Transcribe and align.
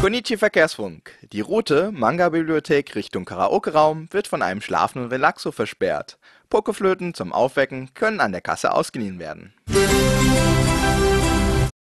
Konichi 0.00 0.36
Verkehrsfunk. 0.36 1.10
Die 1.32 1.40
Route 1.40 1.90
Manga-Bibliothek 1.90 2.94
Richtung 2.94 3.24
Karaoke-Raum 3.24 4.06
wird 4.12 4.28
von 4.28 4.42
einem 4.42 4.60
schlafenden 4.60 5.10
Relaxo 5.10 5.50
versperrt. 5.50 6.18
Pokeflöten 6.50 7.14
zum 7.14 7.32
Aufwecken 7.32 7.92
können 7.94 8.20
an 8.20 8.30
der 8.30 8.40
Kasse 8.40 8.72
ausgeliehen 8.72 9.18
werden. 9.18 9.52